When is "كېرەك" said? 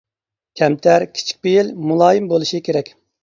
2.69-2.93